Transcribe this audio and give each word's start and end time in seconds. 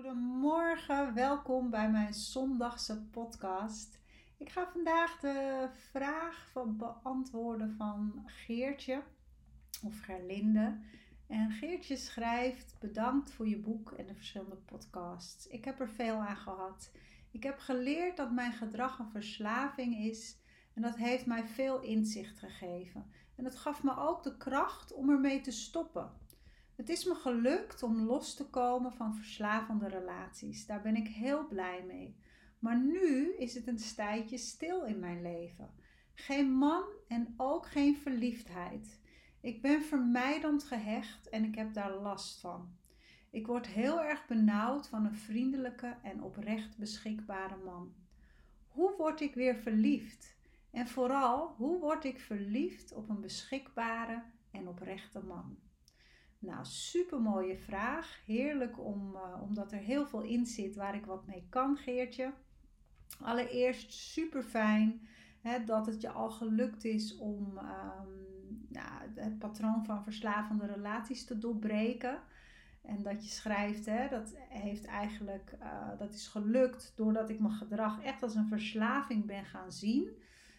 Goedemorgen, 0.00 1.14
welkom 1.14 1.70
bij 1.70 1.90
mijn 1.90 2.14
zondagse 2.14 3.02
podcast. 3.10 3.98
Ik 4.36 4.50
ga 4.50 4.68
vandaag 4.72 5.18
de 5.18 5.68
vraag 5.90 6.52
beantwoorden 6.66 7.74
van 7.76 8.22
Geertje 8.26 9.02
of 9.84 10.00
Gerlinde. 10.00 10.80
En 11.26 11.50
Geertje 11.50 11.96
schrijft: 11.96 12.76
Bedankt 12.78 13.30
voor 13.30 13.48
je 13.48 13.58
boek 13.58 13.92
en 13.92 14.06
de 14.06 14.14
verschillende 14.14 14.56
podcasts. 14.56 15.46
Ik 15.46 15.64
heb 15.64 15.80
er 15.80 15.88
veel 15.88 16.16
aan 16.16 16.36
gehad. 16.36 16.90
Ik 17.30 17.42
heb 17.42 17.58
geleerd 17.58 18.16
dat 18.16 18.32
mijn 18.32 18.52
gedrag 18.52 18.98
een 18.98 19.10
verslaving 19.10 19.96
is 19.96 20.36
en 20.74 20.82
dat 20.82 20.96
heeft 20.96 21.26
mij 21.26 21.44
veel 21.46 21.80
inzicht 21.80 22.38
gegeven. 22.38 23.10
En 23.34 23.44
het 23.44 23.56
gaf 23.56 23.82
me 23.82 23.96
ook 23.96 24.22
de 24.22 24.36
kracht 24.36 24.92
om 24.92 25.10
ermee 25.10 25.40
te 25.40 25.50
stoppen. 25.50 26.10
Het 26.80 26.88
is 26.88 27.04
me 27.04 27.14
gelukt 27.14 27.82
om 27.82 28.00
los 28.00 28.34
te 28.34 28.50
komen 28.50 28.92
van 28.92 29.14
verslavende 29.14 29.88
relaties. 29.88 30.66
Daar 30.66 30.82
ben 30.82 30.96
ik 30.96 31.08
heel 31.08 31.46
blij 31.46 31.84
mee. 31.86 32.16
Maar 32.58 32.78
nu 32.78 33.34
is 33.36 33.54
het 33.54 33.66
een 33.66 33.94
tijdje 33.96 34.38
stil 34.38 34.84
in 34.84 34.98
mijn 34.98 35.22
leven. 35.22 35.70
Geen 36.14 36.52
man 36.52 36.82
en 37.08 37.34
ook 37.36 37.66
geen 37.66 37.96
verliefdheid. 37.96 39.00
Ik 39.40 39.62
ben 39.62 39.82
vermijdend 39.82 40.64
gehecht 40.64 41.28
en 41.28 41.44
ik 41.44 41.54
heb 41.54 41.74
daar 41.74 41.94
last 41.94 42.40
van. 42.40 42.76
Ik 43.30 43.46
word 43.46 43.66
heel 43.66 44.02
erg 44.02 44.26
benauwd 44.26 44.88
van 44.88 45.04
een 45.04 45.16
vriendelijke 45.16 45.96
en 46.02 46.22
oprecht 46.22 46.78
beschikbare 46.78 47.56
man. 47.64 47.94
Hoe 48.68 48.96
word 48.96 49.20
ik 49.20 49.34
weer 49.34 49.56
verliefd? 49.56 50.36
En 50.70 50.88
vooral, 50.88 51.54
hoe 51.56 51.80
word 51.80 52.04
ik 52.04 52.20
verliefd 52.20 52.92
op 52.92 53.08
een 53.08 53.20
beschikbare 53.20 54.22
en 54.50 54.68
oprechte 54.68 55.20
man? 55.20 55.68
Nou, 56.40 56.64
super 56.64 57.20
mooie 57.20 57.56
vraag. 57.56 58.20
Heerlijk 58.26 58.84
om, 58.84 59.14
uh, 59.14 59.42
omdat 59.42 59.72
er 59.72 59.78
heel 59.78 60.06
veel 60.06 60.22
in 60.22 60.46
zit 60.46 60.76
waar 60.76 60.94
ik 60.94 61.06
wat 61.06 61.26
mee 61.26 61.46
kan, 61.48 61.76
Geertje. 61.76 62.32
Allereerst 63.20 63.92
super 63.92 64.42
fijn 64.42 65.08
dat 65.66 65.86
het 65.86 66.00
je 66.00 66.10
al 66.10 66.30
gelukt 66.30 66.84
is 66.84 67.16
om 67.16 67.58
um, 67.58 68.66
nou, 68.68 68.90
het 69.14 69.38
patroon 69.38 69.84
van 69.84 70.02
verslavende 70.02 70.66
relaties 70.66 71.24
te 71.24 71.38
doorbreken. 71.38 72.22
En 72.82 73.02
dat 73.02 73.24
je 73.24 73.30
schrijft, 73.30 73.86
hè, 73.86 74.08
dat 74.08 74.34
heeft 74.48 74.84
eigenlijk, 74.84 75.56
uh, 75.62 75.98
dat 75.98 76.14
is 76.14 76.28
gelukt 76.28 76.92
doordat 76.96 77.30
ik 77.30 77.40
mijn 77.40 77.52
gedrag 77.52 78.02
echt 78.02 78.22
als 78.22 78.34
een 78.34 78.48
verslaving 78.48 79.26
ben 79.26 79.44
gaan 79.44 79.72
zien. 79.72 80.08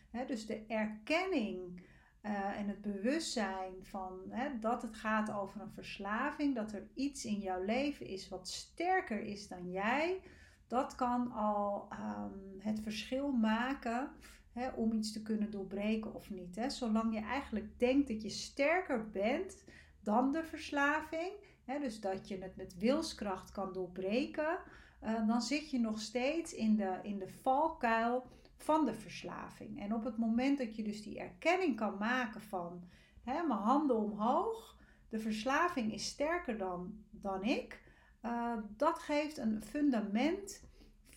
Hè, 0.09 0.26
dus 0.26 0.46
de 0.46 0.66
erkenning 0.68 1.82
uh, 2.24 2.60
en 2.60 2.68
het 2.68 2.82
bewustzijn 2.82 3.74
van 3.82 4.20
hè, 4.30 4.60
dat 4.60 4.82
het 4.82 4.96
gaat 4.96 5.32
over 5.32 5.62
een 5.62 5.72
verslaving, 5.72 6.56
dat 6.56 6.72
er 6.72 6.88
iets 6.94 7.26
in 7.26 7.40
jouw 7.40 7.64
leven 7.64 8.06
is 8.06 8.30
wat 8.30 8.48
sterker 8.48 9.22
is 9.22 9.48
dan 9.48 9.72
jij, 9.72 10.22
dat 10.68 10.96
kan 10.96 11.32
al 11.32 11.88
um, 11.92 12.60
het 12.60 12.80
verschil 12.80 13.32
maken 13.32 14.10
hè, 14.54 14.70
om 14.70 14.94
iets 14.94 15.12
te 15.12 15.22
kunnen 15.22 15.52
doorbreken 15.52 16.14
of 16.14 16.30
niet. 16.30 16.56
Hè. 16.56 16.70
Zolang 16.70 17.14
je 17.14 17.22
eigenlijk 17.22 17.80
denkt 17.80 18.08
dat 18.08 18.22
je 18.22 18.30
sterker 18.30 19.10
bent 19.10 19.64
dan 20.04 20.31
de 20.31 20.44
verslaving, 20.44 21.31
dus 21.66 22.00
dat 22.00 22.28
je 22.28 22.38
het 22.38 22.56
met 22.56 22.78
wilskracht 22.78 23.52
kan 23.52 23.74
doorbreken, 23.74 24.60
uh, 25.04 25.28
dan 25.28 25.42
zit 25.42 25.70
je 25.70 25.80
nog 25.80 26.00
steeds 26.00 26.54
in 26.54 26.76
de, 26.76 27.00
in 27.04 27.20
de 27.20 27.30
valkuil 27.30 28.26
van 28.62 28.86
de 28.86 28.94
verslaving. 28.94 29.82
En 29.82 29.94
op 29.94 30.04
het 30.04 30.18
moment 30.18 30.58
dat 30.58 30.76
je 30.76 30.84
dus 30.84 31.04
die 31.04 31.20
erkenning 31.20 31.76
kan 31.76 31.98
maken 31.98 32.42
van 32.42 32.84
hè, 33.24 33.44
mijn 33.44 33.60
handen 33.60 33.98
omhoog, 33.98 34.76
de 35.10 35.20
verslaving 35.20 35.94
is 35.94 36.06
sterker 36.06 36.58
dan, 36.58 37.04
dan 37.10 37.44
ik, 37.44 37.82
uh, 38.26 38.58
dat 38.78 39.00
geeft 39.00 39.38
een 39.38 39.64
fundament 39.64 40.64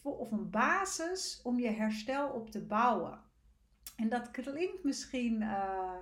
of 0.03 0.31
een 0.31 0.51
basis 0.51 1.41
om 1.43 1.59
je 1.59 1.71
herstel 1.71 2.29
op 2.29 2.51
te 2.51 2.65
bouwen. 2.65 3.23
En 3.97 4.09
dat 4.09 4.31
klinkt 4.31 4.85
misschien 4.85 5.41
uh, 5.41 5.97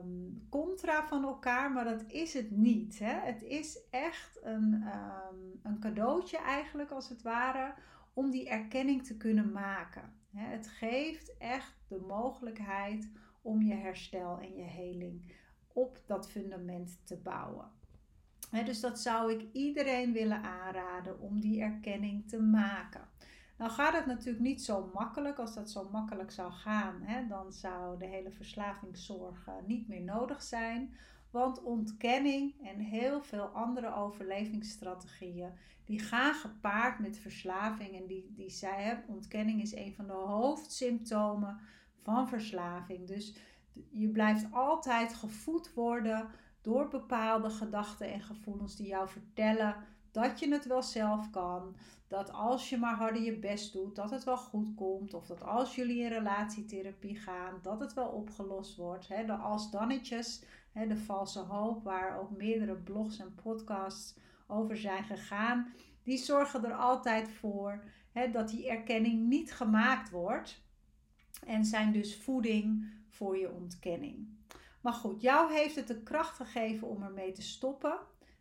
um, 0.00 0.46
contra 0.50 1.06
van 1.06 1.24
elkaar, 1.24 1.72
maar 1.72 1.84
dat 1.84 2.04
is 2.06 2.34
het 2.34 2.50
niet. 2.50 2.98
Hè? 2.98 3.12
Het 3.12 3.42
is 3.42 3.80
echt 3.90 4.38
een, 4.42 4.72
um, 4.72 5.60
een 5.62 5.78
cadeautje 5.80 6.38
eigenlijk 6.38 6.90
als 6.90 7.08
het 7.08 7.22
ware 7.22 7.74
om 8.12 8.30
die 8.30 8.48
erkenning 8.48 9.04
te 9.04 9.16
kunnen 9.16 9.52
maken. 9.52 10.12
Het 10.34 10.68
geeft 10.68 11.36
echt 11.38 11.74
de 11.88 11.98
mogelijkheid 11.98 13.10
om 13.42 13.62
je 13.62 13.74
herstel 13.74 14.38
en 14.38 14.56
je 14.56 14.62
heling 14.62 15.32
op 15.72 16.02
dat 16.06 16.30
fundament 16.30 17.00
te 17.04 17.16
bouwen. 17.16 17.70
Dus 18.64 18.80
dat 18.80 19.00
zou 19.00 19.32
ik 19.32 19.52
iedereen 19.52 20.12
willen 20.12 20.42
aanraden 20.42 21.20
om 21.20 21.40
die 21.40 21.60
erkenning 21.60 22.28
te 22.28 22.40
maken. 22.40 23.08
Nou 23.58 23.70
gaat 23.70 23.94
het 23.94 24.06
natuurlijk 24.06 24.44
niet 24.44 24.62
zo 24.62 24.90
makkelijk. 24.94 25.38
Als 25.38 25.54
dat 25.54 25.70
zo 25.70 25.88
makkelijk 25.90 26.30
zou 26.30 26.52
gaan, 26.52 27.28
dan 27.28 27.52
zou 27.52 27.98
de 27.98 28.06
hele 28.06 28.30
verslavingszorg 28.30 29.48
niet 29.66 29.88
meer 29.88 30.02
nodig 30.02 30.42
zijn. 30.42 30.94
Want 31.30 31.62
ontkenning 31.62 32.54
en 32.62 32.78
heel 32.78 33.22
veel 33.22 33.44
andere 33.44 33.94
overlevingsstrategieën, 33.94 35.50
die 35.84 35.98
gaan 35.98 36.34
gepaard 36.34 36.98
met 36.98 37.18
verslaving. 37.18 38.00
En 38.00 38.06
die, 38.06 38.32
die 38.34 38.50
zei, 38.50 38.82
hè, 38.82 38.94
ontkenning 39.06 39.62
is 39.62 39.74
een 39.74 39.94
van 39.94 40.06
de 40.06 40.12
hoofdsymptomen 40.12 41.60
van 42.02 42.28
verslaving. 42.28 43.06
Dus 43.06 43.36
je 43.90 44.08
blijft 44.08 44.52
altijd 44.52 45.14
gevoed 45.14 45.74
worden 45.74 46.28
door 46.60 46.88
bepaalde 46.88 47.50
gedachten 47.50 48.12
en 48.12 48.20
gevoelens 48.20 48.76
die 48.76 48.86
jou 48.86 49.08
vertellen 49.08 49.76
dat 50.10 50.38
je 50.38 50.52
het 50.52 50.66
wel 50.66 50.82
zelf 50.82 51.30
kan. 51.30 51.76
Dat 52.08 52.32
als 52.32 52.68
je 52.68 52.78
maar 52.78 52.94
harder 52.94 53.22
je 53.22 53.38
best 53.38 53.72
doet, 53.72 53.96
dat 53.96 54.10
het 54.10 54.24
wel 54.24 54.36
goed 54.36 54.74
komt. 54.74 55.14
Of 55.14 55.26
dat 55.26 55.42
als 55.42 55.74
jullie 55.74 56.02
in 56.02 56.08
relatietherapie 56.08 57.16
gaan, 57.16 57.58
dat 57.62 57.80
het 57.80 57.94
wel 57.94 58.08
opgelost 58.08 58.76
wordt. 58.76 59.08
de 59.08 59.32
als-dannetjes, 59.32 60.44
de 60.72 60.96
valse 60.96 61.38
hoop, 61.38 61.84
waar 61.84 62.18
ook 62.18 62.30
meerdere 62.30 62.76
blogs 62.76 63.18
en 63.18 63.34
podcasts 63.34 64.18
over 64.46 64.76
zijn 64.76 65.04
gegaan. 65.04 65.72
Die 66.02 66.18
zorgen 66.18 66.64
er 66.64 66.74
altijd 66.74 67.28
voor 67.28 67.84
dat 68.32 68.48
die 68.48 68.68
erkenning 68.68 69.28
niet 69.28 69.52
gemaakt 69.52 70.10
wordt. 70.10 70.62
En 71.46 71.64
zijn 71.64 71.92
dus 71.92 72.16
voeding 72.16 72.84
voor 73.08 73.38
je 73.38 73.52
ontkenning. 73.52 74.28
Maar 74.80 74.92
goed, 74.92 75.22
jou 75.22 75.52
heeft 75.52 75.76
het 75.76 75.86
de 75.86 76.02
kracht 76.02 76.36
gegeven 76.36 76.88
om 76.88 77.02
ermee 77.02 77.32
te 77.32 77.42
stoppen. 77.42 77.98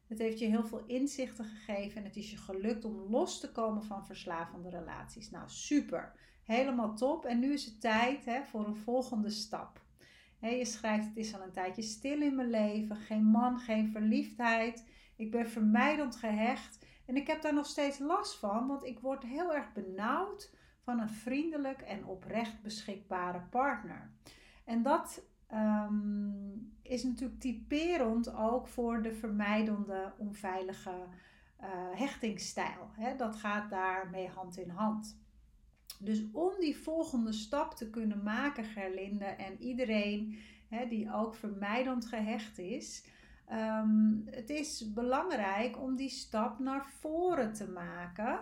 Het 0.07 0.19
heeft 0.19 0.39
je 0.39 0.45
heel 0.45 0.65
veel 0.65 0.83
inzichten 0.85 1.45
gegeven 1.45 1.97
en 1.97 2.03
het 2.03 2.15
is 2.15 2.31
je 2.31 2.37
gelukt 2.37 2.85
om 2.85 3.09
los 3.09 3.39
te 3.39 3.51
komen 3.51 3.83
van 3.83 4.05
verslavende 4.05 4.69
relaties. 4.69 5.29
Nou, 5.29 5.49
super. 5.49 6.13
Helemaal 6.43 6.95
top. 6.95 7.25
En 7.25 7.39
nu 7.39 7.53
is 7.53 7.65
het 7.65 7.81
tijd 7.81 8.25
hè, 8.25 8.43
voor 8.43 8.67
een 8.67 8.75
volgende 8.75 9.29
stap. 9.29 9.81
Je 10.39 10.65
schrijft: 10.65 11.07
Het 11.07 11.17
is 11.17 11.35
al 11.35 11.41
een 11.41 11.51
tijdje 11.51 11.81
stil 11.81 12.21
in 12.21 12.35
mijn 12.35 12.49
leven. 12.49 12.95
Geen 12.95 13.23
man, 13.23 13.59
geen 13.59 13.91
verliefdheid. 13.91 14.87
Ik 15.15 15.31
ben 15.31 15.49
vermijdend 15.49 16.15
gehecht. 16.15 16.85
En 17.05 17.15
ik 17.15 17.27
heb 17.27 17.41
daar 17.41 17.53
nog 17.53 17.65
steeds 17.65 17.99
last 17.99 18.39
van, 18.39 18.67
want 18.67 18.85
ik 18.85 18.99
word 18.99 19.23
heel 19.23 19.53
erg 19.53 19.73
benauwd 19.73 20.55
van 20.81 20.99
een 20.99 21.09
vriendelijk 21.09 21.81
en 21.81 22.05
oprecht 22.05 22.61
beschikbare 22.61 23.41
partner. 23.49 24.11
En 24.65 24.83
dat 24.83 25.23
um, 25.53 26.77
is 26.81 27.03
natuurlijk 27.03 27.39
typerend 27.39 28.35
ook 28.35 28.67
voor 28.67 29.01
de 29.01 29.13
vermijdende, 29.13 30.13
onveilige 30.17 30.91
uh, 31.61 31.67
hechtingsstijl. 31.93 32.89
Dat 33.17 33.35
gaat 33.35 33.69
daarmee 33.69 34.27
hand 34.27 34.57
in 34.57 34.69
hand. 34.69 35.19
Dus 36.01 36.23
om 36.31 36.51
die 36.59 36.77
volgende 36.77 37.33
stap 37.33 37.75
te 37.75 37.89
kunnen 37.89 38.23
maken, 38.23 38.63
Gerlinde, 38.63 39.25
en 39.25 39.61
iedereen 39.61 40.39
hè, 40.67 40.87
die 40.87 41.13
ook 41.13 41.35
vermijdend 41.35 42.05
gehecht 42.05 42.57
is, 42.57 43.05
um, 43.51 44.23
het 44.25 44.49
is 44.49 44.93
belangrijk 44.93 45.81
om 45.81 45.95
die 45.95 46.09
stap 46.09 46.59
naar 46.59 46.85
voren 46.99 47.53
te 47.53 47.67
maken. 47.67 48.39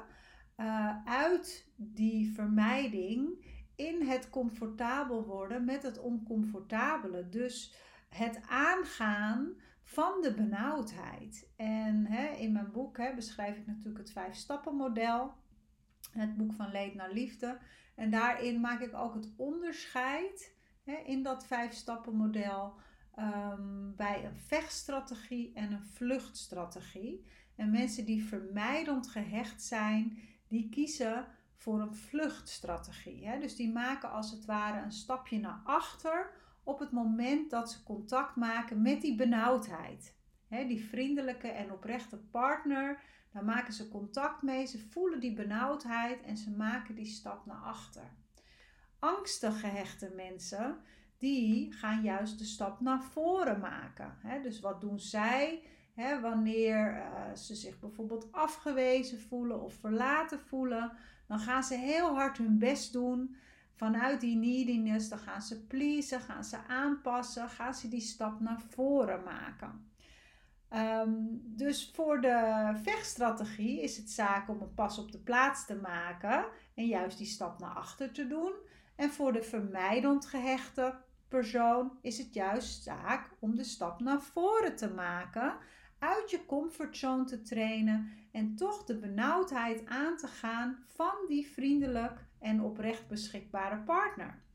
Uh, 0.57 1.05
uit 1.05 1.67
die 1.75 2.33
vermijding 2.33 3.45
in 3.75 4.01
het 4.01 4.29
comfortabel 4.29 5.25
worden 5.25 5.65
met 5.65 5.83
het 5.83 5.99
oncomfortabele. 5.99 7.29
Dus 7.29 7.73
het 8.09 8.41
aangaan 8.47 9.53
van 9.83 10.21
de 10.21 10.33
benauwdheid. 10.33 11.49
En 11.55 12.05
hè, 12.05 12.27
in 12.27 12.51
mijn 12.51 12.71
boek 12.71 12.97
hè, 12.97 13.15
beschrijf 13.15 13.57
ik 13.57 13.67
natuurlijk 13.67 13.97
het 13.97 14.11
vijf 14.11 14.35
stappen 14.35 14.75
model. 14.75 15.33
Het 16.19 16.37
boek 16.37 16.53
van 16.53 16.71
Leed 16.71 16.95
naar 16.95 17.11
Liefde. 17.11 17.57
En 17.95 18.09
daarin 18.09 18.59
maak 18.59 18.81
ik 18.81 18.93
ook 18.93 19.13
het 19.13 19.29
onderscheid 19.35 20.55
hè, 20.83 20.93
in 20.93 21.23
dat 21.23 21.45
vijf 21.45 21.73
stappen 21.73 22.15
model 22.15 22.73
um, 23.19 23.93
bij 23.95 24.25
een 24.25 24.37
vechtstrategie 24.37 25.51
en 25.53 25.71
een 25.71 25.85
vluchtstrategie. 25.85 27.25
En 27.55 27.71
mensen 27.71 28.05
die 28.05 28.23
vermijdend 28.23 29.07
gehecht 29.07 29.63
zijn, 29.63 30.19
die 30.47 30.69
kiezen 30.69 31.27
voor 31.55 31.81
een 31.81 31.95
vluchtstrategie. 31.95 33.27
Hè? 33.27 33.39
Dus 33.39 33.55
die 33.55 33.71
maken 33.71 34.11
als 34.11 34.31
het 34.31 34.45
ware 34.45 34.81
een 34.81 34.91
stapje 34.91 35.39
naar 35.39 35.61
achter 35.63 36.31
op 36.63 36.79
het 36.79 36.91
moment 36.91 37.49
dat 37.49 37.71
ze 37.71 37.83
contact 37.83 38.35
maken 38.35 38.81
met 38.81 39.01
die 39.01 39.15
benauwdheid. 39.15 40.15
Hè? 40.47 40.67
Die 40.67 40.85
vriendelijke 40.85 41.47
en 41.47 41.71
oprechte 41.71 42.17
partner, 42.17 43.01
daar 43.37 43.45
maken 43.45 43.73
ze 43.73 43.89
contact 43.89 44.41
mee, 44.41 44.65
ze 44.65 44.79
voelen 44.79 45.19
die 45.19 45.33
benauwdheid 45.33 46.21
en 46.21 46.37
ze 46.37 46.51
maken 46.51 46.95
die 46.95 47.05
stap 47.05 47.45
naar 47.45 47.61
achter. 47.63 48.03
Angstig 48.99 49.59
gehechte 49.59 50.11
mensen, 50.15 50.77
die 51.17 51.71
gaan 51.73 52.01
juist 52.03 52.37
de 52.37 52.45
stap 52.45 52.79
naar 52.79 53.03
voren 53.03 53.59
maken. 53.59 54.17
Dus 54.43 54.59
wat 54.59 54.81
doen 54.81 54.99
zij? 54.99 55.63
Wanneer 56.21 56.93
uh, 56.95 57.35
ze 57.35 57.55
zich 57.55 57.79
bijvoorbeeld 57.79 58.31
afgewezen 58.31 59.19
voelen 59.19 59.61
of 59.61 59.73
verlaten 59.73 60.39
voelen, 60.39 60.91
dan 61.27 61.39
gaan 61.39 61.63
ze 61.63 61.75
heel 61.75 62.15
hard 62.15 62.37
hun 62.37 62.59
best 62.59 62.93
doen. 62.93 63.35
Vanuit 63.73 64.21
die 64.21 64.35
neediness, 64.35 65.09
dan 65.09 65.19
gaan 65.19 65.41
ze 65.41 65.65
pleasen, 65.65 66.21
gaan 66.21 66.43
ze 66.43 66.57
aanpassen, 66.67 67.49
gaan 67.49 67.73
ze 67.73 67.87
die 67.87 68.01
stap 68.01 68.39
naar 68.39 68.61
voren 68.61 69.23
maken. 69.23 69.91
Um, 70.73 71.41
dus 71.43 71.91
voor 71.93 72.21
de 72.21 72.71
vechtstrategie 72.83 73.81
is 73.81 73.97
het 73.97 74.09
zaak 74.09 74.49
om 74.49 74.61
een 74.61 74.73
pas 74.73 74.97
op 74.97 75.11
de 75.11 75.19
plaats 75.19 75.65
te 75.65 75.75
maken 75.75 76.45
en 76.75 76.85
juist 76.85 77.17
die 77.17 77.27
stap 77.27 77.59
naar 77.59 77.75
achter 77.75 78.11
te 78.11 78.27
doen. 78.27 78.53
En 78.95 79.09
voor 79.09 79.33
de 79.33 79.41
vermijdend 79.41 80.25
gehechte 80.25 80.95
persoon 81.27 81.97
is 82.01 82.17
het 82.17 82.33
juist 82.33 82.83
zaak 82.83 83.29
om 83.39 83.55
de 83.55 83.63
stap 83.63 83.99
naar 83.99 84.21
voren 84.21 84.75
te 84.75 84.93
maken, 84.93 85.57
uit 85.99 86.31
je 86.31 86.45
comfortzone 86.45 87.23
te 87.23 87.41
trainen 87.41 88.11
en 88.31 88.55
toch 88.55 88.83
de 88.83 88.97
benauwdheid 88.97 89.85
aan 89.85 90.17
te 90.17 90.27
gaan 90.27 90.83
van 90.87 91.15
die 91.27 91.47
vriendelijk 91.47 92.25
en 92.39 92.61
oprecht 92.61 93.07
beschikbare 93.07 93.77
partner. 93.77 94.45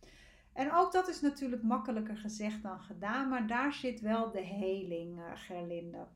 En 0.52 0.72
ook 0.72 0.92
dat 0.92 1.08
is 1.08 1.20
natuurlijk 1.20 1.62
makkelijker 1.62 2.16
gezegd 2.16 2.62
dan 2.62 2.80
gedaan, 2.80 3.28
maar 3.28 3.46
daar 3.46 3.72
zit 3.72 4.00
wel 4.00 4.30
de 4.30 4.40
heling, 4.40 5.18
uh, 5.18 5.24
Gerlinde. 5.34 6.06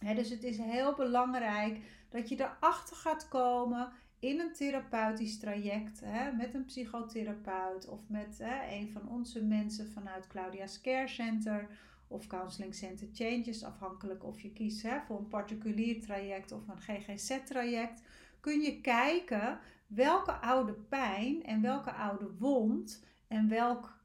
dus 0.00 0.30
het 0.30 0.42
is 0.42 0.58
heel 0.58 0.94
belangrijk 0.94 1.80
dat 2.08 2.28
je 2.28 2.40
erachter 2.40 2.96
gaat 2.96 3.28
komen 3.28 3.92
in 4.18 4.40
een 4.40 4.52
therapeutisch 4.52 5.38
traject 5.38 6.02
met 6.36 6.54
een 6.54 6.64
psychotherapeut 6.64 7.88
of 7.88 8.00
met 8.08 8.40
een 8.70 8.90
van 8.92 9.08
onze 9.08 9.44
mensen 9.44 9.90
vanuit 9.90 10.26
Claudia's 10.26 10.80
Care 10.80 11.08
Center 11.08 11.68
of 12.08 12.26
Counseling 12.26 12.74
Center 12.74 13.08
Changes, 13.12 13.64
afhankelijk 13.64 14.24
of 14.24 14.40
je 14.40 14.52
kiest 14.52 14.86
voor 15.06 15.18
een 15.18 15.28
particulier 15.28 16.00
traject 16.00 16.52
of 16.52 16.68
een 16.68 16.80
GGZ-traject, 16.80 18.02
kun 18.40 18.60
je 18.60 18.80
kijken 18.80 19.58
welke 19.86 20.32
oude 20.32 20.72
pijn 20.72 21.44
en 21.44 21.60
welke 21.60 21.92
oude 21.92 22.30
wond 22.38 23.04
en 23.32 23.48
welk, 23.48 23.98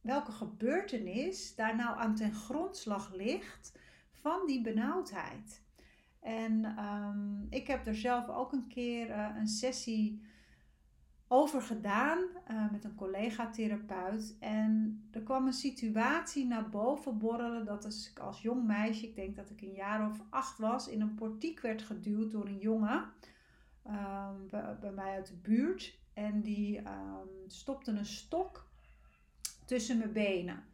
welke 0.00 0.32
gebeurtenis 0.32 1.54
daar 1.54 1.76
nou 1.76 1.98
aan 1.98 2.14
ten 2.14 2.34
grondslag 2.34 3.14
ligt 3.14 3.78
van 4.12 4.46
die 4.46 4.60
benauwdheid. 4.60 5.62
En 6.20 6.64
um, 6.78 7.46
ik 7.50 7.66
heb 7.66 7.86
er 7.86 7.94
zelf 7.94 8.28
ook 8.28 8.52
een 8.52 8.68
keer 8.68 9.08
uh, 9.08 9.28
een 9.36 9.48
sessie 9.48 10.22
over 11.28 11.62
gedaan 11.62 12.18
uh, 12.50 12.70
met 12.70 12.84
een 12.84 12.94
collega-therapeut. 12.94 14.36
En 14.40 15.02
er 15.10 15.22
kwam 15.22 15.46
een 15.46 15.52
situatie 15.52 16.46
naar 16.46 16.68
boven 16.68 17.18
borrelen 17.18 17.64
dat 17.64 17.84
als 17.84 18.10
ik 18.10 18.18
als 18.18 18.42
jong 18.42 18.66
meisje, 18.66 19.06
ik 19.06 19.14
denk 19.14 19.36
dat 19.36 19.50
ik 19.50 19.60
een 19.60 19.74
jaar 19.74 20.10
of 20.10 20.22
acht 20.30 20.58
was, 20.58 20.88
in 20.88 21.00
een 21.00 21.14
portiek 21.14 21.60
werd 21.60 21.82
geduwd 21.82 22.30
door 22.30 22.46
een 22.46 22.58
jongen 22.58 23.04
um, 23.86 24.48
bij, 24.80 24.92
mij 24.94 25.14
uit 25.14 25.26
de 25.26 25.36
buurt. 25.36 25.98
En 26.12 26.40
die 26.40 26.78
um, 26.78 27.28
stopte 27.46 27.90
een 27.90 28.04
stok 28.04 28.69
tussen 29.70 29.98
mijn 29.98 30.12
benen. 30.12 30.64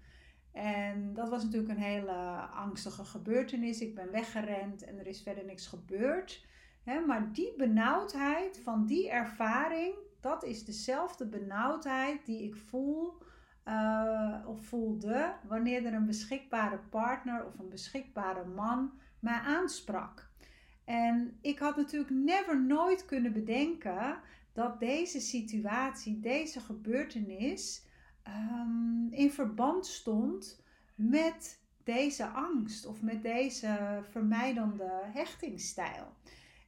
En 0.53 1.15
dat 1.15 1.29
was 1.29 1.43
natuurlijk 1.43 1.73
een 1.73 1.85
hele 1.85 2.13
angstige 2.55 3.05
gebeurtenis. 3.05 3.81
Ik 3.81 3.95
ben 3.95 4.11
weggerend 4.11 4.85
en 4.85 4.99
er 4.99 5.07
is 5.07 5.23
verder 5.23 5.45
niks 5.45 5.67
gebeurd. 5.67 6.47
maar 7.07 7.33
die 7.33 7.55
benauwdheid 7.57 8.61
van 8.63 8.87
die 8.87 9.11
ervaring, 9.11 9.95
dat 10.21 10.45
is 10.45 10.65
dezelfde 10.65 11.27
benauwdheid 11.27 12.27
die 12.27 12.43
ik 12.43 12.57
voel 12.57 13.23
uh, 13.69 14.45
of 14.47 14.65
voelde 14.67 15.35
wanneer 15.49 15.87
er 15.87 15.93
een 15.93 16.07
beschikbare 16.07 16.79
partner 16.79 17.47
of 17.47 17.59
een 17.59 17.69
beschikbare 17.69 18.45
man 18.45 18.93
mij 19.19 19.39
aansprak. 19.39 20.31
En 20.85 21.39
ik 21.41 21.59
had 21.59 21.77
natuurlijk 21.77 22.11
never 22.11 22.63
nooit 22.63 23.05
kunnen 23.05 23.33
bedenken 23.33 24.19
dat 24.53 24.81
deze 24.81 25.21
situatie, 25.21 26.21
deze 26.21 26.61
gebeurtenis, 26.61 27.86
um, 28.29 29.09
in 29.11 29.31
verband 29.31 29.87
stond 29.87 30.63
met 30.95 31.61
deze 31.85 32.27
angst 32.27 32.87
of 32.87 33.03
met 33.03 33.23
deze 33.23 34.01
vermijdende 34.11 34.91
hechtingsstijl. 35.13 36.15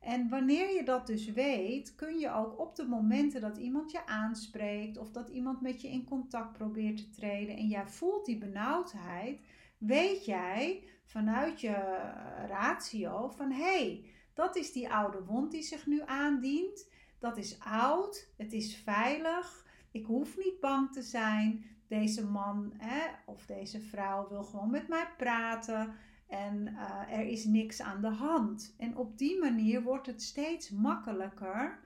En 0.01 0.29
wanneer 0.29 0.75
je 0.75 0.85
dat 0.85 1.07
dus 1.07 1.33
weet, 1.33 1.95
kun 1.95 2.19
je 2.19 2.33
ook 2.33 2.59
op 2.59 2.77
de 2.77 2.87
momenten 2.87 3.41
dat 3.41 3.57
iemand 3.57 3.91
je 3.91 4.07
aanspreekt 4.07 4.99
of 4.99 5.11
dat 5.11 5.29
iemand 5.29 5.61
met 5.61 5.81
je 5.81 5.89
in 5.89 6.05
contact 6.05 6.53
probeert 6.53 6.97
te 6.97 7.11
treden 7.11 7.57
en 7.57 7.69
jij 7.69 7.87
voelt 7.87 8.27
die 8.27 8.39
benauwdheid, 8.39 9.41
weet 9.79 10.25
jij 10.25 10.83
vanuit 11.05 11.61
je 11.61 12.03
ratio 12.49 13.29
van 13.29 13.51
hé, 13.51 13.63
hey, 13.63 14.05
dat 14.35 14.57
is 14.57 14.73
die 14.73 14.91
oude 14.93 15.25
wond 15.25 15.51
die 15.51 15.63
zich 15.63 15.87
nu 15.87 16.03
aandient. 16.05 16.89
Dat 17.19 17.37
is 17.37 17.61
oud, 17.61 18.29
het 18.37 18.53
is 18.53 18.77
veilig, 18.77 19.67
ik 19.91 20.05
hoef 20.05 20.37
niet 20.37 20.61
bang 20.61 20.93
te 20.93 21.03
zijn. 21.03 21.65
Deze 21.87 22.27
man 22.27 22.73
hè, 22.77 23.07
of 23.27 23.47
deze 23.47 23.81
vrouw 23.81 24.29
wil 24.29 24.45
gewoon 24.45 24.71
met 24.71 24.89
mij 24.89 25.09
praten. 25.17 25.95
En 26.27 26.69
uh, 26.69 27.19
er 27.19 27.27
is 27.27 27.45
niks 27.45 27.83
aan 27.83 28.01
de 28.01 28.09
hand. 28.09 28.75
En 28.79 28.97
op 28.97 29.19
die 29.19 29.39
manier 29.39 29.83
wordt 29.83 30.07
het 30.07 30.23
steeds 30.23 30.71
makkelijker 30.71 31.79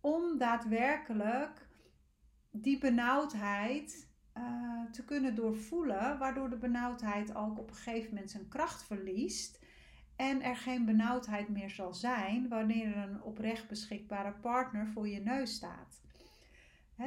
om 0.00 0.38
daadwerkelijk 0.38 1.68
die 2.50 2.78
benauwdheid 2.78 4.08
uh, 4.36 4.90
te 4.92 5.04
kunnen 5.04 5.34
doorvoelen. 5.34 6.18
Waardoor 6.18 6.50
de 6.50 6.58
benauwdheid 6.58 7.34
ook 7.34 7.58
op 7.58 7.70
een 7.70 7.76
gegeven 7.76 8.10
moment 8.10 8.30
zijn 8.30 8.48
kracht 8.48 8.84
verliest. 8.84 9.66
En 10.16 10.42
er 10.42 10.56
geen 10.56 10.84
benauwdheid 10.84 11.48
meer 11.48 11.70
zal 11.70 11.94
zijn 11.94 12.48
wanneer 12.48 12.96
er 12.96 13.08
een 13.08 13.22
oprecht 13.22 13.68
beschikbare 13.68 14.32
partner 14.32 14.86
voor 14.86 15.08
je 15.08 15.20
neus 15.20 15.54
staat 15.54 16.00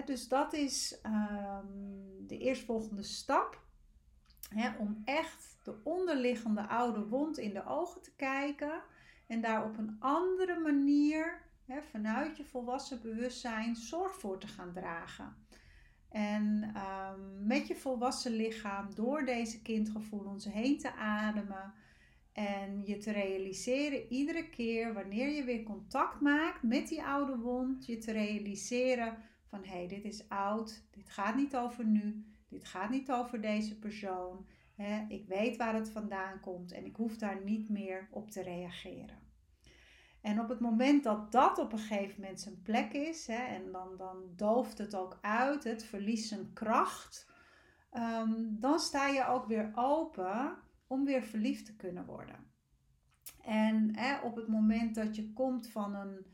dus 0.05 0.27
dat 0.27 0.53
is 0.53 1.00
um, 1.05 2.27
de 2.27 2.38
eerstvolgende 2.38 3.03
stap. 3.03 3.62
om 4.79 5.01
echt 5.05 5.60
de 5.63 5.75
onderliggende 5.83 6.67
oude 6.67 7.07
wond 7.07 7.38
in 7.38 7.53
de 7.53 7.65
ogen 7.65 8.01
te 8.01 8.15
kijken. 8.15 8.81
En 9.27 9.41
daar 9.41 9.65
op 9.65 9.77
een 9.77 9.95
andere 10.00 10.60
manier, 10.60 11.41
vanuit 11.91 12.38
je 12.38 12.45
volwassen 12.45 13.01
bewustzijn, 13.01 13.75
zorg 13.75 14.19
voor 14.19 14.39
te 14.39 14.48
gaan 14.48 14.74
dragen. 14.74 15.36
En 16.10 16.75
um, 16.75 17.48
met 17.48 17.67
je 17.67 17.75
volwassen 17.75 18.31
lichaam 18.31 18.95
door 18.95 19.25
deze 19.25 19.62
kindgevoelens 19.62 20.45
heen 20.45 20.77
te 20.77 20.93
ademen. 20.93 21.74
En 22.33 22.86
je 22.86 22.98
te 22.98 23.12
realiseren 23.12 24.12
iedere 24.12 24.50
keer 24.50 24.93
wanneer 24.93 25.29
je 25.29 25.43
weer 25.43 25.63
contact 25.63 26.21
maakt 26.21 26.63
met 26.63 26.88
die 26.88 27.03
oude 27.03 27.38
wond, 27.38 27.86
je 27.86 27.98
te 27.98 28.12
realiseren 28.12 29.17
van 29.51 29.63
hé, 29.63 29.77
hey, 29.77 29.88
dit 29.88 30.03
is 30.03 30.29
oud, 30.29 30.84
dit 30.91 31.10
gaat 31.10 31.36
niet 31.36 31.55
over 31.55 31.86
nu, 31.86 32.25
dit 32.48 32.65
gaat 32.65 32.89
niet 32.89 33.12
over 33.12 33.41
deze 33.41 33.79
persoon. 33.79 34.46
Hè, 34.75 35.05
ik 35.08 35.27
weet 35.27 35.58
waar 35.58 35.74
het 35.74 35.89
vandaan 35.89 36.39
komt 36.39 36.72
en 36.72 36.86
ik 36.86 36.96
hoef 36.96 37.17
daar 37.17 37.43
niet 37.43 37.70
meer 37.70 38.08
op 38.12 38.31
te 38.31 38.41
reageren. 38.41 39.20
En 40.22 40.39
op 40.39 40.50
het 40.50 40.60
moment 40.60 41.03
dat 41.03 41.31
dat 41.31 41.58
op 41.58 41.72
een 41.72 41.79
gegeven 41.79 42.22
moment 42.22 42.41
zijn 42.41 42.62
plek 42.62 42.93
is, 42.93 43.27
hè, 43.27 43.43
en 43.43 43.72
dan, 43.72 43.98
dan 43.98 44.24
dooft 44.36 44.77
het 44.77 44.96
ook 44.96 45.17
uit, 45.22 45.63
het 45.63 45.84
verliest 45.84 46.27
zijn 46.27 46.53
kracht, 46.53 47.29
um, 47.93 48.60
dan 48.60 48.79
sta 48.79 49.08
je 49.08 49.25
ook 49.25 49.46
weer 49.46 49.72
open 49.75 50.58
om 50.88 51.05
weer 51.05 51.24
verliefd 51.24 51.65
te 51.65 51.75
kunnen 51.75 52.05
worden. 52.05 52.50
En 53.41 53.98
hè, 53.98 54.20
op 54.20 54.36
het 54.36 54.48
moment 54.48 54.96
dat 54.96 55.15
je 55.15 55.34
komt 55.34 55.70
van 55.70 55.96
een 55.96 56.25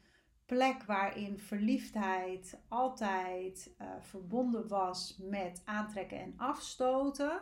plek 0.48 0.84
waarin 0.84 1.40
verliefdheid 1.40 2.60
altijd 2.68 3.76
uh, 3.82 3.88
verbonden 4.00 4.68
was 4.68 5.18
met 5.22 5.62
aantrekken 5.66 6.20
en 6.20 6.34
afstoten, 6.38 7.42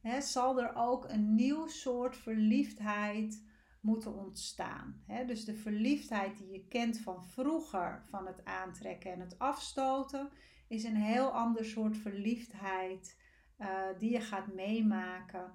hè, 0.00 0.20
zal 0.20 0.60
er 0.60 0.72
ook 0.74 1.08
een 1.08 1.34
nieuw 1.34 1.66
soort 1.66 2.16
verliefdheid 2.16 3.44
moeten 3.80 4.14
ontstaan. 4.14 5.04
Dus 5.26 5.44
de 5.44 5.54
verliefdheid 5.54 6.38
die 6.38 6.50
je 6.50 6.66
kent 6.68 6.98
van 6.98 7.24
vroeger, 7.24 8.02
van 8.04 8.26
het 8.26 8.44
aantrekken 8.44 9.12
en 9.12 9.20
het 9.20 9.38
afstoten, 9.38 10.30
is 10.68 10.84
een 10.84 10.96
heel 10.96 11.30
ander 11.30 11.64
soort 11.64 11.96
verliefdheid 11.96 13.18
uh, 13.58 13.68
die 13.98 14.12
je 14.12 14.20
gaat 14.20 14.54
meemaken 14.54 15.52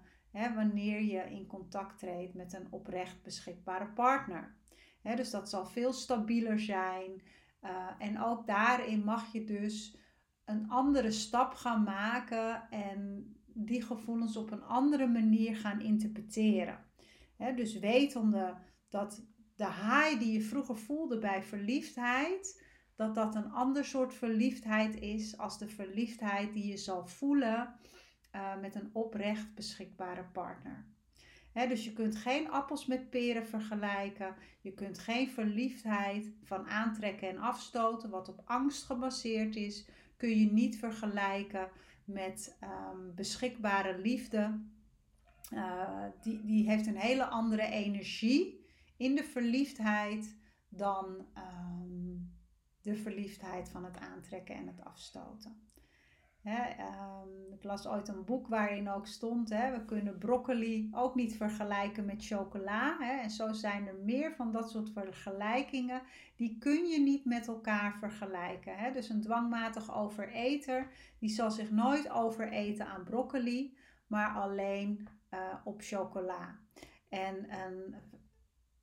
wanneer 0.55 1.01
je 1.01 1.21
in 1.21 1.47
contact 1.47 1.99
treedt 1.99 2.33
met 2.33 2.53
een 2.53 2.67
oprecht 2.69 3.23
beschikbare 3.23 3.87
partner. 3.87 4.55
Dus 5.13 5.29
dat 5.29 5.49
zal 5.49 5.65
veel 5.65 5.93
stabieler 5.93 6.59
zijn. 6.59 7.21
Uh, 7.61 7.87
en 7.99 8.21
ook 8.21 8.47
daarin 8.47 9.03
mag 9.03 9.31
je 9.31 9.43
dus 9.43 9.97
een 10.45 10.69
andere 10.69 11.11
stap 11.11 11.53
gaan 11.53 11.83
maken 11.83 12.69
en 12.69 13.29
die 13.45 13.81
gevoelens 13.81 14.37
op 14.37 14.51
een 14.51 14.63
andere 14.63 15.07
manier 15.07 15.55
gaan 15.55 15.81
interpreteren. 15.81 16.85
dus 17.55 17.79
wetende 17.79 18.55
dat 18.89 19.25
de 19.55 19.65
high 19.65 20.19
die 20.19 20.33
je 20.33 20.41
vroeger 20.41 20.77
voelde 20.77 21.19
bij 21.19 21.43
verliefdheid, 21.43 22.63
dat 22.95 23.15
dat 23.15 23.35
een 23.35 23.51
ander 23.51 23.85
soort 23.85 24.13
verliefdheid 24.13 24.99
is 24.99 25.37
als 25.37 25.57
de 25.57 25.67
verliefdheid 25.67 26.53
die 26.53 26.67
je 26.67 26.77
zal 26.77 27.07
voelen 27.07 27.75
uh, 28.35 28.59
met 28.61 28.75
een 28.75 28.89
oprecht 28.93 29.55
beschikbare 29.55 30.23
partner. 30.23 30.85
Dus 31.63 31.83
je 31.83 31.93
kunt 31.93 32.15
geen 32.15 32.49
appels 32.49 32.85
met 32.85 33.09
peren 33.09 33.45
vergelijken. 33.45 34.35
Je 34.61 34.73
kunt 34.73 34.99
geen 34.99 35.29
verliefdheid 35.29 36.31
van 36.43 36.67
aantrekken 36.67 37.29
en 37.29 37.37
afstoten, 37.37 38.09
wat 38.09 38.29
op 38.29 38.41
angst 38.45 38.83
gebaseerd 38.83 39.55
is, 39.55 39.87
kun 40.17 40.39
je 40.39 40.51
niet 40.51 40.77
vergelijken 40.77 41.69
met 42.05 42.57
um, 42.63 43.15
beschikbare 43.15 43.99
liefde. 43.99 44.59
Uh, 45.53 46.03
die, 46.21 46.45
die 46.45 46.69
heeft 46.69 46.87
een 46.87 46.97
hele 46.97 47.25
andere 47.25 47.65
energie 47.65 48.65
in 48.97 49.15
de 49.15 49.23
verliefdheid 49.23 50.37
dan 50.69 51.25
um, 51.37 52.35
de 52.81 52.95
verliefdheid 52.95 53.69
van 53.69 53.85
het 53.85 53.97
aantrekken 53.97 54.55
en 54.55 54.67
het 54.67 54.83
afstoten. 54.83 55.73
Ehm, 56.45 57.53
ik 57.53 57.63
las 57.63 57.87
ooit 57.87 58.07
een 58.07 58.25
boek 58.25 58.47
waarin 58.47 58.89
ook 58.89 59.07
stond: 59.07 59.49
we 59.49 59.83
kunnen 59.85 60.17
broccoli 60.17 60.89
ook 60.91 61.15
niet 61.15 61.37
vergelijken 61.37 62.05
met 62.05 62.25
chocola. 62.25 62.99
en 63.21 63.29
zo 63.29 63.53
zijn 63.53 63.87
er 63.87 63.95
meer 63.95 64.35
van 64.35 64.51
dat 64.51 64.69
soort 64.69 64.89
vergelijkingen. 64.89 66.01
Die 66.35 66.57
kun 66.57 66.85
je 66.85 66.99
niet 66.99 67.25
met 67.25 67.47
elkaar 67.47 67.97
vergelijken. 67.97 68.93
Dus 68.93 69.09
een 69.09 69.21
dwangmatig 69.21 69.95
overeter 69.95 70.87
die 71.19 71.29
zal 71.29 71.51
zich 71.51 71.71
nooit 71.71 72.09
overeten 72.09 72.87
aan 72.87 73.03
broccoli, 73.03 73.77
maar 74.07 74.29
alleen 74.29 75.07
uh, 75.33 75.39
op 75.63 75.81
chocola. 75.81 76.59
En 77.09 77.53
een 77.63 77.95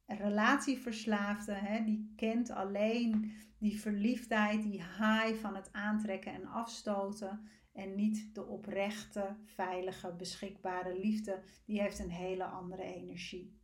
relatieverslaafde, 0.07 1.53
hè, 1.53 1.85
die 1.85 2.13
kent 2.17 2.51
alleen 2.51 3.33
die 3.59 3.81
verliefdheid, 3.81 4.63
die 4.63 4.83
high 4.83 5.35
van 5.35 5.55
het 5.55 5.73
aantrekken 5.73 6.33
en 6.33 6.47
afstoten. 6.47 7.49
En 7.73 7.95
niet 7.95 8.35
de 8.35 8.47
oprechte, 8.47 9.37
veilige, 9.45 10.15
beschikbare 10.15 10.99
liefde. 10.99 11.43
Die 11.67 11.81
heeft 11.81 11.99
een 11.99 12.11
hele 12.11 12.45
andere 12.45 12.83
energie. 12.83 13.61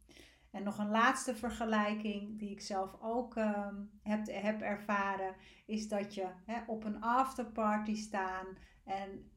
En 0.50 0.62
nog 0.62 0.78
een 0.78 0.90
laatste 0.90 1.36
vergelijking 1.36 2.38
die 2.38 2.50
ik 2.50 2.60
zelf 2.60 2.96
ook 3.00 3.36
uh, 3.36 3.68
heb, 4.02 4.26
heb 4.26 4.60
ervaren, 4.60 5.34
is 5.66 5.88
dat 5.88 6.14
je 6.14 6.28
op 6.66 6.84
een 6.84 7.00
afterparty 7.00 7.94
staan 7.94 8.46
en 8.84 9.30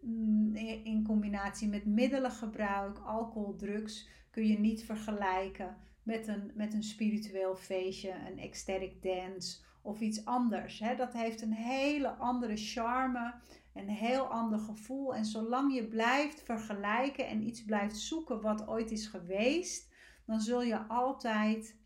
mm, 0.00 0.54
in 0.84 1.04
combinatie 1.06 1.68
met 1.68 1.86
middelengebruik, 1.86 2.98
alcohol, 2.98 3.56
drugs, 3.56 4.08
kun 4.30 4.46
je 4.46 4.58
niet 4.58 4.84
vergelijken 4.84 5.76
met 6.02 6.28
een, 6.28 6.50
met 6.54 6.74
een 6.74 6.82
spiritueel 6.82 7.56
feestje, 7.56 8.14
een 8.30 8.38
ecstatic 8.38 9.02
dance 9.02 9.58
of 9.82 10.00
iets 10.00 10.24
anders. 10.24 10.78
Hè. 10.78 10.96
Dat 10.96 11.12
heeft 11.12 11.42
een 11.42 11.52
hele 11.52 12.08
andere 12.08 12.56
charme, 12.56 13.34
een 13.74 13.88
heel 13.88 14.26
ander 14.26 14.58
gevoel. 14.58 15.14
En 15.14 15.24
zolang 15.24 15.74
je 15.74 15.88
blijft 15.88 16.42
vergelijken 16.42 17.28
en 17.28 17.46
iets 17.46 17.64
blijft 17.64 17.96
zoeken 17.96 18.40
wat 18.40 18.68
ooit 18.68 18.90
is 18.90 19.06
geweest, 19.06 19.92
dan 20.26 20.40
zul 20.40 20.62
je 20.62 20.86
altijd 20.86 21.80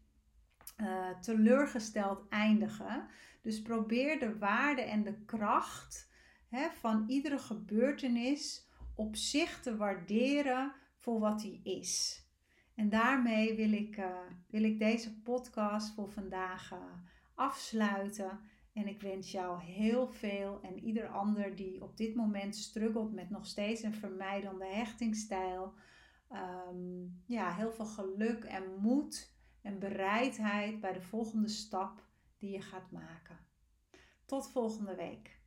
uh, 0.80 1.18
teleurgesteld 1.20 2.28
eindigen. 2.28 3.08
Dus 3.42 3.62
probeer 3.62 4.18
de 4.18 4.38
waarde 4.38 4.82
en 4.82 5.02
de 5.02 5.25
kracht 5.25 6.11
hè, 6.49 6.68
van 6.70 7.04
iedere 7.06 7.38
gebeurtenis 7.38 8.68
op 8.94 9.16
zich 9.16 9.61
te 9.62 9.76
waarderen 9.76 10.73
voor 10.96 11.20
wat 11.20 11.40
die 11.40 11.61
is. 11.62 12.25
En 12.76 12.88
daarmee 12.88 13.54
wil 13.54 13.73
ik, 13.73 13.97
uh, 13.97 14.16
wil 14.47 14.62
ik 14.62 14.78
deze 14.78 15.21
podcast 15.21 15.95
voor 15.95 16.11
vandaag 16.11 16.73
uh, 16.73 16.78
afsluiten. 17.35 18.40
En 18.73 18.88
ik 18.88 19.00
wens 19.00 19.30
jou 19.30 19.62
heel 19.62 20.09
veel 20.09 20.61
en 20.62 20.85
ieder 20.85 21.09
ander 21.09 21.56
die 21.56 21.83
op 21.83 21.97
dit 21.97 22.14
moment 22.14 22.56
struggelt 22.56 23.12
met 23.12 23.30
nog 23.30 23.47
steeds 23.47 23.83
een 23.83 23.95
vermijdende 23.95 24.66
hechtingsstijl. 24.66 25.75
Um, 26.68 27.23
ja, 27.26 27.54
heel 27.54 27.73
veel 27.73 27.87
geluk 27.87 28.45
en 28.45 28.76
moed 28.78 29.35
en 29.62 29.78
bereidheid 29.78 30.80
bij 30.80 30.92
de 30.92 31.02
volgende 31.02 31.49
stap 31.49 32.04
die 32.38 32.50
je 32.50 32.61
gaat 32.61 32.90
maken. 32.90 33.38
Tot 34.25 34.50
volgende 34.50 34.95
week. 34.95 35.40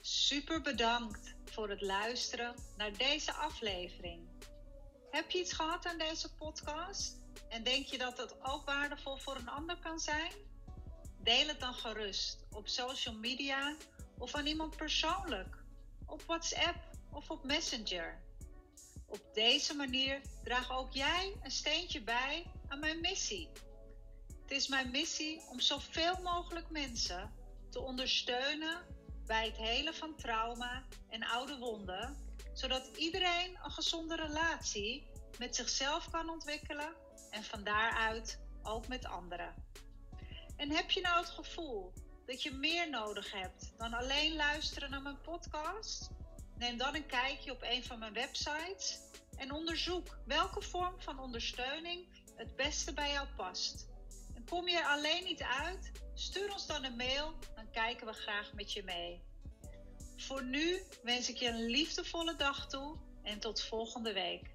Super 0.00 0.60
bedankt 0.60 1.36
voor 1.44 1.68
het 1.68 1.80
luisteren 1.80 2.54
naar 2.76 2.96
deze 2.96 3.32
aflevering. 3.32 4.28
Heb 5.14 5.30
je 5.30 5.38
iets 5.38 5.52
gehad 5.52 5.86
aan 5.86 5.98
deze 5.98 6.34
podcast? 6.34 7.16
En 7.48 7.64
denk 7.64 7.86
je 7.86 7.98
dat 7.98 8.18
het 8.18 8.34
ook 8.42 8.64
waardevol 8.64 9.16
voor 9.16 9.36
een 9.36 9.48
ander 9.48 9.78
kan 9.78 9.98
zijn? 9.98 10.32
Deel 11.18 11.46
het 11.46 11.60
dan 11.60 11.74
gerust 11.74 12.46
op 12.50 12.68
social 12.68 13.14
media 13.14 13.76
of 14.18 14.34
aan 14.34 14.46
iemand 14.46 14.76
persoonlijk, 14.76 15.56
op 16.06 16.22
WhatsApp 16.22 16.76
of 17.10 17.30
op 17.30 17.44
Messenger. 17.44 18.22
Op 19.06 19.34
deze 19.34 19.74
manier 19.74 20.20
draag 20.44 20.70
ook 20.72 20.92
jij 20.92 21.36
een 21.42 21.50
steentje 21.50 22.02
bij 22.02 22.46
aan 22.68 22.78
mijn 22.78 23.00
missie. 23.00 23.50
Het 24.42 24.50
is 24.50 24.68
mijn 24.68 24.90
missie 24.90 25.42
om 25.50 25.60
zoveel 25.60 26.22
mogelijk 26.22 26.70
mensen 26.70 27.32
te 27.70 27.80
ondersteunen 27.80 28.86
bij 29.26 29.46
het 29.46 29.56
helen 29.56 29.94
van 29.94 30.16
trauma 30.16 30.84
en 31.08 31.22
oude 31.22 31.58
wonden, 31.58 32.23
zodat 32.54 32.96
iedereen 32.96 33.58
een 33.62 33.70
gezonde 33.70 34.16
relatie 34.16 35.06
met 35.38 35.56
zichzelf 35.56 36.10
kan 36.10 36.28
ontwikkelen 36.28 36.94
en 37.30 37.44
van 37.44 37.64
daaruit 37.64 38.40
ook 38.62 38.88
met 38.88 39.06
anderen. 39.06 39.54
En 40.56 40.70
heb 40.70 40.90
je 40.90 41.00
nou 41.00 41.20
het 41.20 41.30
gevoel 41.30 41.92
dat 42.26 42.42
je 42.42 42.50
meer 42.50 42.90
nodig 42.90 43.32
hebt 43.32 43.72
dan 43.76 43.94
alleen 43.94 44.36
luisteren 44.36 44.90
naar 44.90 45.02
mijn 45.02 45.20
podcast? 45.20 46.10
Neem 46.56 46.76
dan 46.78 46.94
een 46.94 47.06
kijkje 47.06 47.52
op 47.52 47.62
een 47.62 47.84
van 47.84 47.98
mijn 47.98 48.12
websites 48.12 49.00
en 49.36 49.52
onderzoek 49.52 50.18
welke 50.26 50.62
vorm 50.62 51.00
van 51.00 51.18
ondersteuning 51.18 52.06
het 52.36 52.56
beste 52.56 52.94
bij 52.94 53.12
jou 53.12 53.28
past. 53.36 53.88
En 54.34 54.44
kom 54.48 54.68
je 54.68 54.76
er 54.76 54.86
alleen 54.86 55.24
niet 55.24 55.42
uit? 55.42 55.92
Stuur 56.14 56.52
ons 56.52 56.66
dan 56.66 56.84
een 56.84 56.96
mail, 56.96 57.34
dan 57.54 57.70
kijken 57.70 58.06
we 58.06 58.12
graag 58.12 58.52
met 58.52 58.72
je 58.72 58.84
mee. 58.84 59.33
Voor 60.16 60.44
nu 60.44 60.82
wens 61.02 61.28
ik 61.28 61.36
je 61.36 61.48
een 61.48 61.66
liefdevolle 61.66 62.36
dag 62.36 62.68
toe 62.68 62.96
en 63.22 63.38
tot 63.38 63.62
volgende 63.62 64.12
week. 64.12 64.53